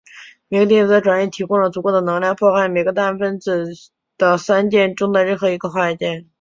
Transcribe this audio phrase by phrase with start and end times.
[0.47, 3.67] 每个电子的转移提供了足够的能量破坏每个氮分子
[4.17, 6.27] 的三键中的任一个化学键。